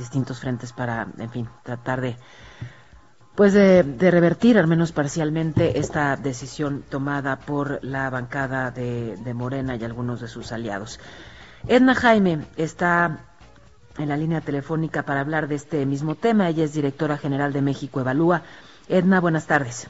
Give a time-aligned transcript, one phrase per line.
[0.00, 2.16] distintos frentes para, en fin, tratar de
[3.36, 9.76] pues de, revertir al menos parcialmente esta decisión tomada por la bancada de, de Morena
[9.76, 11.00] y algunos de sus aliados.
[11.66, 13.20] Edna Jaime está
[13.98, 16.48] en la línea telefónica para hablar de este mismo tema.
[16.48, 18.42] Ella es directora general de México Evalúa.
[18.88, 19.88] Edna, buenas tardes.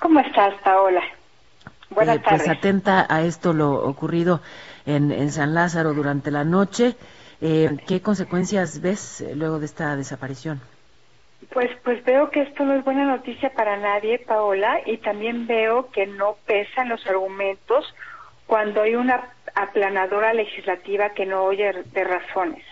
[0.00, 1.02] ¿Cómo estás, Paola?
[1.90, 2.46] Buenas eh, pues tardes.
[2.46, 4.40] Pues atenta a esto lo ocurrido
[4.86, 6.96] en, en San Lázaro durante la noche.
[7.46, 10.62] Eh, ¿Qué consecuencias ves luego de esta desaparición?
[11.52, 15.90] Pues, pues veo que esto no es buena noticia para nadie, Paola, y también veo
[15.90, 17.94] que no pesan los argumentos
[18.46, 22.64] cuando hay una aplanadora legislativa que no oye de razones.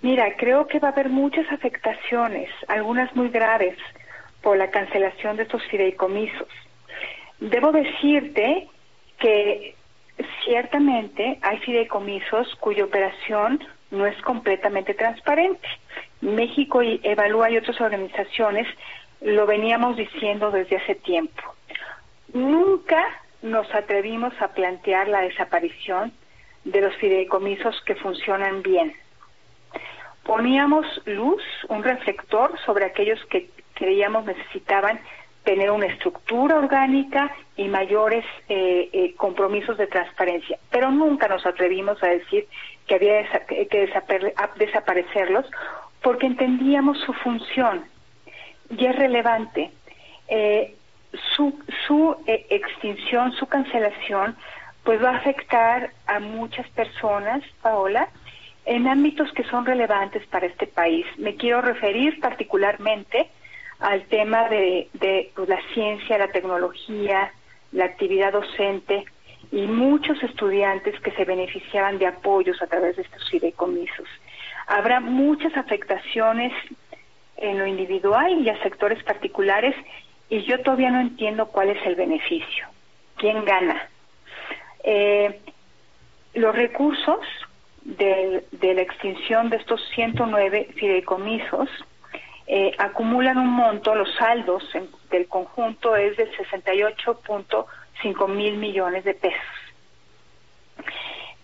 [0.00, 3.76] Mira, creo que va a haber muchas afectaciones, algunas muy graves,
[4.42, 6.48] por la cancelación de estos fideicomisos.
[7.40, 8.68] Debo decirte
[9.18, 9.74] que
[10.44, 15.68] ciertamente hay fideicomisos cuya operación no es completamente transparente.
[16.20, 18.66] México Evalúa y otras organizaciones
[19.20, 21.42] lo veníamos diciendo desde hace tiempo.
[22.32, 23.04] Nunca
[23.42, 26.12] nos atrevimos a plantear la desaparición
[26.64, 28.94] de los fideicomisos que funcionan bien.
[30.24, 35.00] Poníamos luz, un reflector sobre aquellos que creíamos necesitaban
[35.44, 40.58] tener una estructura orgánica y mayores eh, eh, compromisos de transparencia.
[40.70, 42.46] Pero nunca nos atrevimos a decir
[42.86, 43.88] que había que
[44.56, 45.46] desaparecerlos
[46.02, 47.84] porque entendíamos su función
[48.76, 49.70] y es relevante.
[50.28, 50.74] Eh,
[51.36, 54.36] su su eh, extinción, su cancelación,
[54.82, 58.08] pues va a afectar a muchas personas, Paola,
[58.64, 61.06] en ámbitos que son relevantes para este país.
[61.18, 63.28] Me quiero referir particularmente
[63.82, 67.32] al tema de, de pues, la ciencia, la tecnología,
[67.72, 69.04] la actividad docente
[69.50, 74.08] y muchos estudiantes que se beneficiaban de apoyos a través de estos fideicomisos.
[74.66, 76.52] Habrá muchas afectaciones
[77.36, 79.74] en lo individual y a sectores particulares
[80.30, 82.66] y yo todavía no entiendo cuál es el beneficio,
[83.16, 83.88] quién gana.
[84.84, 85.40] Eh,
[86.34, 87.20] los recursos
[87.82, 91.68] de, la extinción de estos 109 fideicomisos
[92.46, 94.64] eh, acumulan un monto, los saldos
[95.10, 99.40] del conjunto es de 68.5 mil millones de pesos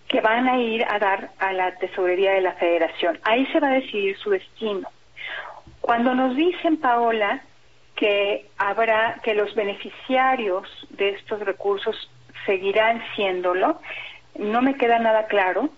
[0.08, 3.20] que van a ir a dar a la tesorería de la federación.
[3.24, 4.88] Ahí se va a decidir su destino.
[5.82, 7.42] Cuando nos dicen, Paola,
[7.94, 12.10] que habrá, que los beneficiarios de estos recursos
[12.46, 13.80] seguirán siéndolo,
[14.38, 15.68] no me queda nada claro,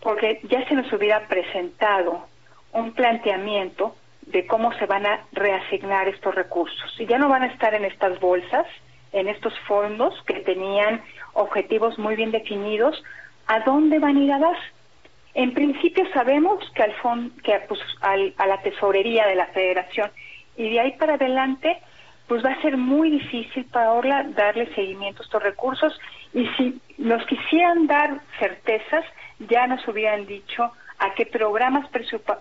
[0.00, 2.26] porque ya se nos hubiera presentado
[2.72, 6.94] un planteamiento de cómo se van a reasignar estos recursos.
[6.98, 8.66] Y ya no van a estar en estas bolsas,
[9.12, 13.02] en estos fondos que tenían objetivos muy bien definidos,
[13.46, 14.56] ¿a dónde van a ir a dar?
[15.34, 16.94] En principio sabemos que al
[17.42, 20.10] que pues, a la tesorería de la Federación
[20.56, 21.78] y de ahí para adelante
[22.26, 25.98] pues va a ser muy difícil para Orla darle seguimiento a estos recursos
[26.32, 29.04] y si nos quisieran dar certezas
[29.40, 31.88] ya nos hubieran dicho a qué programas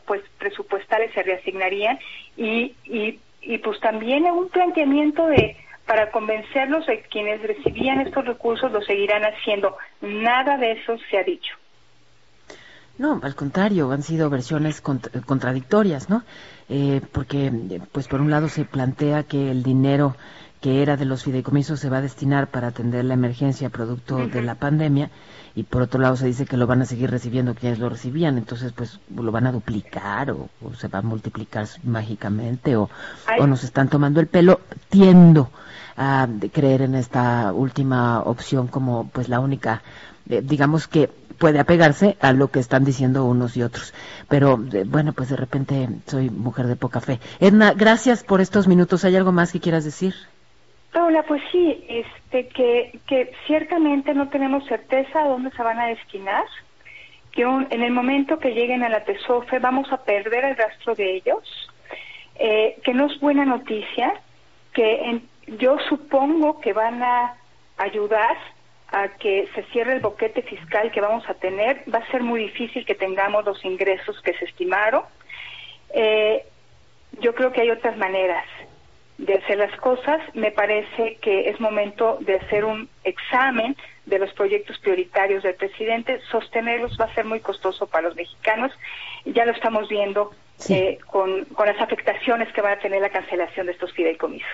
[0.06, 1.98] pues, presupuestales se reasignarían
[2.38, 8.72] y, y, y pues también un planteamiento de para convencerlos de quienes recibían estos recursos
[8.72, 9.76] lo seguirán haciendo.
[10.02, 11.56] Nada de eso se ha dicho.
[13.00, 16.24] No, al contrario, han sido versiones contradictorias, ¿no?
[16.68, 17.52] Eh, porque,
[17.92, 20.16] pues, por un lado se plantea que el dinero
[20.62, 24.42] que era de los fideicomisos se va a destinar para atender la emergencia producto de
[24.42, 25.10] la pandemia
[25.56, 28.38] y por otro lado se dice que lo van a seguir recibiendo quienes lo recibían,
[28.38, 32.90] entonces pues lo van a duplicar o, se va a multiplicar mágicamente o,
[33.40, 34.62] o, nos están tomando el pelo.
[34.90, 35.50] Tiendo
[35.98, 39.82] a creer en esta última opción como pues la única,
[40.30, 43.94] eh, digamos que puede apegarse a lo que están diciendo unos y otros.
[44.28, 47.20] Pero eh, bueno, pues de repente soy mujer de poca fe.
[47.40, 49.04] Edna, gracias por estos minutos.
[49.04, 50.16] ¿Hay algo más que quieras decir?
[50.92, 55.88] Paula, pues sí, este, que, que ciertamente no tenemos certeza a dónde se van a
[55.88, 56.46] destinar,
[57.32, 61.16] que en el momento que lleguen a la TESOFE vamos a perder el rastro de
[61.16, 61.70] ellos,
[62.36, 64.14] eh, que no es buena noticia,
[64.74, 65.22] que
[65.60, 67.36] yo supongo que van a
[67.78, 68.38] ayudar
[68.92, 72.42] a que se cierre el boquete fiscal que vamos a tener, va a ser muy
[72.42, 75.04] difícil que tengamos los ingresos que se estimaron.
[75.94, 76.44] Eh,
[77.22, 78.46] yo creo que hay otras maneras
[79.20, 80.22] de hacer las cosas.
[80.34, 83.76] Me parece que es momento de hacer un examen
[84.06, 86.20] de los proyectos prioritarios del presidente.
[86.32, 88.72] Sostenerlos va a ser muy costoso para los mexicanos.
[89.26, 90.32] Ya lo estamos viendo
[90.70, 94.48] eh, con, con las afectaciones que va a tener la cancelación de estos fideicomisos.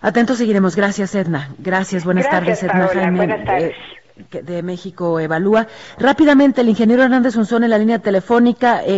[0.00, 0.74] Atentos seguiremos.
[0.74, 1.50] Gracias, Edna.
[1.58, 2.04] Gracias.
[2.04, 3.16] Buenas tardes, Edna Jaime.
[3.16, 3.72] Buenas tardes.
[3.76, 3.98] Eh,
[4.42, 5.66] de México Evalúa.
[5.98, 8.82] Rápidamente, el ingeniero Hernández Unzón en la línea telefónica.
[8.84, 8.96] Eh,